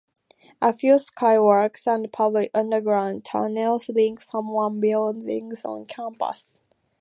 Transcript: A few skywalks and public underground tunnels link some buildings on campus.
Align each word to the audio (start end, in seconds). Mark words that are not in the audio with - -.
A 0.63 0.73
few 0.73 0.95
skywalks 0.95 1.85
and 1.85 2.11
public 2.11 2.49
underground 2.55 3.23
tunnels 3.23 3.87
link 3.87 4.19
some 4.19 4.79
buildings 4.79 5.63
on 5.63 5.85
campus. 5.85 6.57